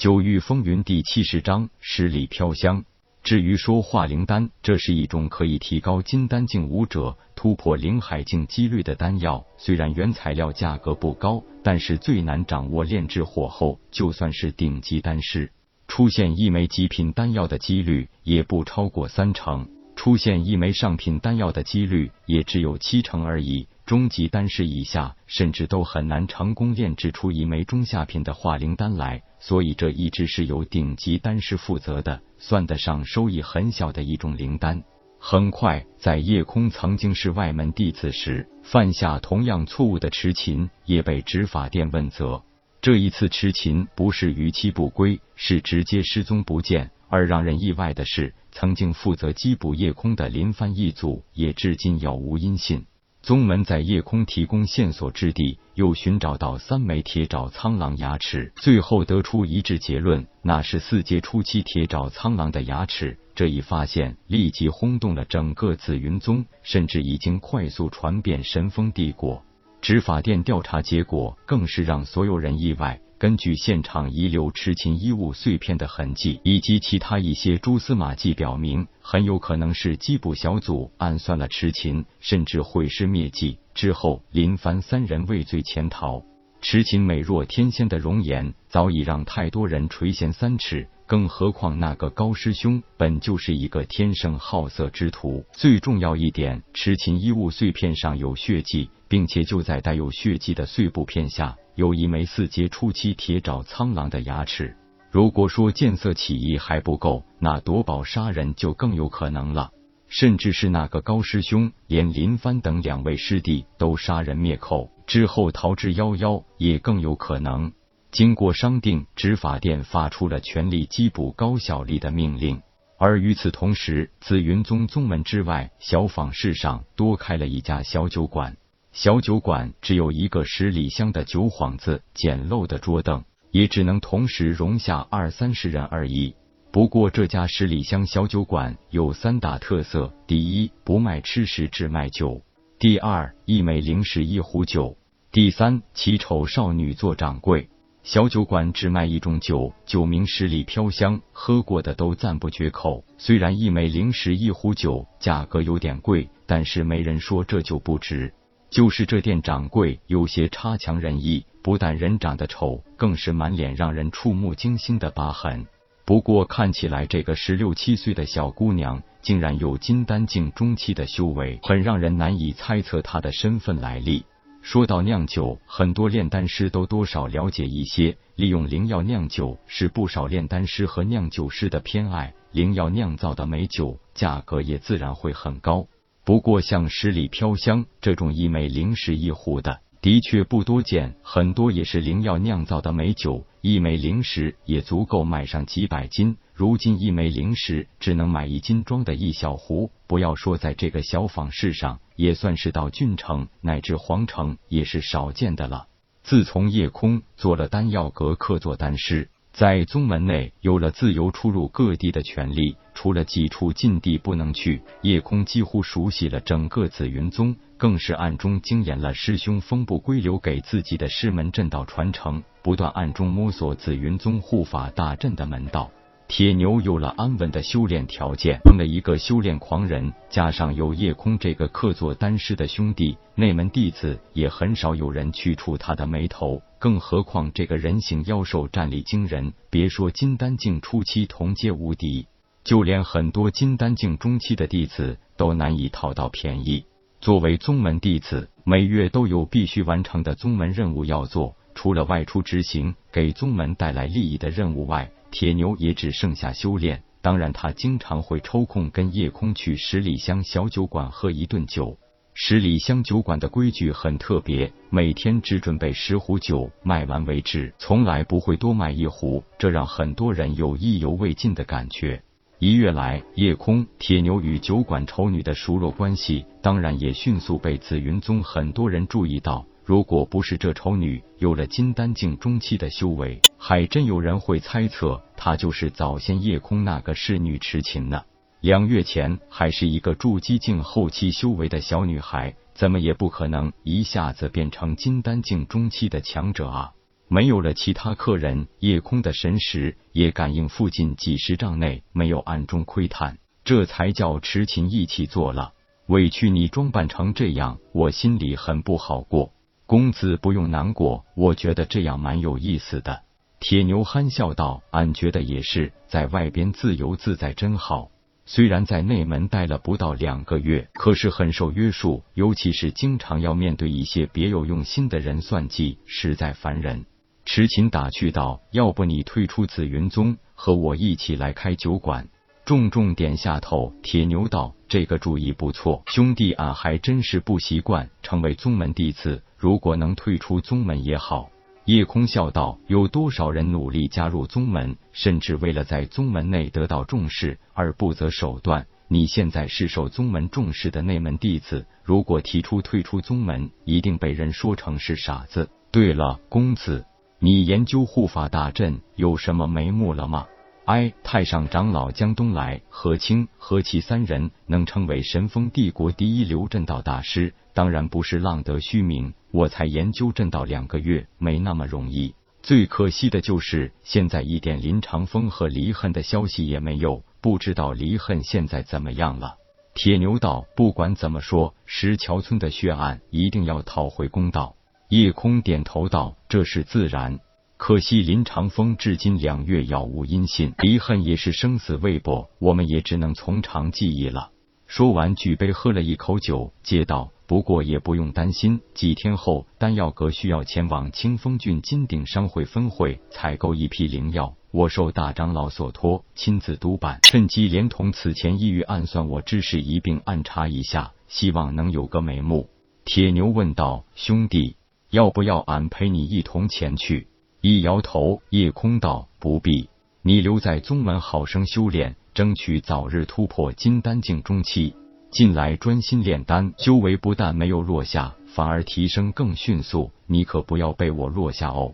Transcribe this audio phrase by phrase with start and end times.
[0.00, 2.86] 九域风云第七十章十里飘香。
[3.22, 9.44] 至于说化灵丹，这是一种可以提高金丹境武者突破灵海境几率的丹药。
[9.58, 15.52] 虽然原材料价格不高，但是最难掌握炼制火候，就算是顶级丹师，
[15.86, 19.68] 出现一枚极品丹药的几率也不超过三成，
[20.00, 23.68] 出现一枚上品丹药的几率也只有七成而已。
[23.84, 29.22] 中级丹师以下，甚至都很难成功炼制出一枚中下品的化灵丹来。
[29.40, 34.82] 所以，这一直是由顶级丹师负责的，算得上收益很小的一种灵丹。
[35.18, 42.42] 很快，在夜空曾经是外门弟子时，犯下同样错误的痴琴也被执法殿问责。
[42.80, 46.90] 这一次痴琴不是逾期不归，是直接失踪不见。
[47.10, 52.86] 而让人意外的是，曾经负责缉捕夜空的林帆一族也至今杳无音信。
[53.20, 63.18] 宗门在夜空提供线索之地，又寻找到三枚铁爪苍狼牙齿，最后得出一致结论，那是四阶初期铁爪苍狼的牙齿。
[63.34, 69.44] 这一发现立即轰动了整个紫云宗，甚至已经快速传遍神风帝国。
[69.82, 73.00] 执法殿调查结果更是让所有人意外。
[73.20, 86.22] 根据现场遗留痴琴衣物碎片的痕迹，以及其他一些蛛丝马迹，表明很有可能是缉捕小组暗算了痴琴，甚至毁尸灭迹之后，林凡三人畏罪潜逃。
[86.62, 90.88] 痴琴美若天仙的容颜，早已让太多人垂涎三尺。
[91.06, 95.44] 更何况那个高师兄本就是一个天生好色之徒。
[95.52, 101.56] 最重要一点，痴琴衣物碎片上有血迹，并且就在带有血迹的碎布片下。
[101.80, 104.76] 有一枚四阶初期铁爪苍狼的牙齿。
[105.10, 109.70] 如果说见色起意还不够，那夺宝杀人就更有可能了。
[110.06, 117.72] 甚至是那个高师兄，连林帆等两位师弟都杀人灭口之后逃之夭夭，也更有可能。
[118.10, 122.60] 经过商定，执法殿发出了全力缉捕高小丽的命令。
[122.98, 128.58] 而与此同时，紫云宗宗门之外，小坊市上多开了一家小酒馆。
[128.92, 136.34] 小酒馆只有一个十里香的酒幌子，简陋的桌凳也只能同时容下二三十人而已。
[136.72, 142.42] 不过这家十里香小酒馆有三大特色：第一，不卖吃食，只卖酒；
[142.80, 144.96] 第二，一枚零食一壶酒；
[145.30, 147.68] 第三，奇丑少女做掌柜。
[148.02, 153.04] 小酒馆只卖一种酒，酒名十里飘香，喝过的都赞不绝口。
[153.18, 158.34] 虽然一枚零食一壶酒价格有点贵，但是没人说这酒不值。
[158.70, 165.66] 就是这店掌柜有些差强人意，不但人长得丑，更是满脸让人触目惊心的疤痕。
[166.04, 174.24] 不过看起来这个十六七岁的小姑娘竟然有金丹境中期的修为，很让人难以猜测她的身份来历。
[174.62, 182.34] 说到酿酒，很多炼丹师都多少了解一些，利用灵药酿酒是不少炼丹师和酿酒师的偏爱。
[182.52, 185.86] 灵药酿造的美酒价格也自然会很高。
[186.24, 191.16] 不过，像十里飘香这种一枚灵石一壶的，的确不多见。
[191.22, 196.36] 很多也是灵药酿造的美酒，一枚灵石也足够买上几百斤。
[196.54, 205.86] 如今一枚灵石只能买一斤装的一小壶，不要说在这个小坊市上，也算是到郡城乃至皇城也是少见的了。
[206.22, 209.30] 自从夜空做了丹药阁客座丹师。
[209.52, 225.90] 在宗门内有了自由出入各地的权利，除了几处禁地不能去，夜空几乎熟悉了整个紫云宗，更是暗中精研了师兄风不归留给自己的师门阵道传承，不断暗中摸索紫云宗护法大阵的门道。
[226.30, 236.62] 铁牛有了安稳的修炼条件，成了一个修炼狂人，加上有夜空这个客座丹师的兄弟，内门弟子也很少有人去触他的眉头。
[236.78, 242.28] 更何况这个人形妖兽战力惊人，别说金丹境初期同阶无敌，
[242.62, 246.84] 就连很多金丹境中期的弟子都难以讨到便宜。
[247.20, 255.10] 作为宗门弟子，每月都有必须完成的宗门任务要做，除了外出执行给宗门带来利益的任务外。
[255.30, 261.98] 铁牛也只剩下修炼，当然他经常会抽空跟夜空去十里香小酒馆喝一顿酒。
[262.32, 272.22] 十里香酒馆的规矩很特别，每天只准备十壶酒，卖完为止，从来不会多卖一壶，这让很多人有意犹未尽的感觉。
[272.58, 279.66] 一月来，夜空、铁牛与酒馆丑女的熟络关系，当然也迅速被紫云宗很多人注意到。
[279.84, 288.22] 如果不是这丑女有了金丹境中期的修为，还真有人会猜测她就是早先夜空那个侍女痴琴呢。
[288.60, 296.92] 两月前还是一个筑基境后期修为的小女孩，怎么也不可能一下子变成金丹境中期的强者啊！
[297.26, 305.72] 没有了其他客人，夜空的神识也感应附近几十丈内没有暗中窥探，这才叫痴情一起做了。
[306.08, 309.52] 委屈你装扮成这样，我心里很不好过。
[309.90, 313.22] 公子不用难过，我觉得这样蛮有意思的。
[313.58, 318.08] 铁牛憨笑道：“俺觉得也是，在外边自由自在真好。
[318.46, 327.04] 虽然在内门待了不到两个月，可是很受约束，尤其是经常要面对一些别有用心的人算计，实在烦人。”
[327.44, 332.28] 痴情打趣道：“要不你退出紫云宗，和我一起来开酒馆？”
[332.70, 333.92] 重重点下头。
[334.00, 341.50] 铁牛道：“这个主意不错，兄弟，俺还真是不习惯成为宗门弟子，如果能退出宗门也好。”
[341.84, 348.86] 夜空笑道：“有多少人努力加入宗门，甚至为了在宗门内得到重视而不择手段？
[349.08, 355.68] 你现在是受宗门重视的内门弟子，如果提出退出宗门，一定被人说成是傻子。
[355.90, 357.04] 对了，公子。”
[357.42, 360.46] 你研究护法大阵有什么眉目了吗？
[360.90, 369.32] 哎，太上长老江东来、何清、何其三人能称为神风帝国第一流阵道大师，当然不是浪得虚名。
[369.52, 372.34] 我才研究阵道两个月，没那么容易。
[372.60, 379.58] 最可惜的就是现在一点林长风和离恨的消息也没有，不知道离恨现在怎么样了。
[379.94, 384.74] 铁牛道，不管怎么说，石桥村的血案一定要讨回公道。
[385.08, 387.38] 夜空点头道：“这是自然，
[387.80, 394.50] 可惜林长风至今两月杳无音信，离恨也是生死未卜，我们也只能从长计议了。”
[394.86, 412.68] 说完，举杯喝了一口酒，接道：“不过也不用担心，几天后丹药阁需要前往清风郡金鼎商会分会采购一批灵药，我受大长老所托，亲自督办，趁机连同此前意欲暗算我之事一并暗查一下，希望能有个眉目。”
[413.06, 414.76] 铁牛问道：“兄弟。”
[415.10, 417.26] 要不要俺陪你一同前去？
[417.62, 419.90] 一摇头，夜空道不必，
[420.22, 424.94] 你留在宗门好生修炼，争取早日突破金丹境中期。
[425.30, 430.10] 近来专心炼丹，修为不但没有落下，反而提升更迅速。
[430.26, 431.92] 你可不要被我落下哦。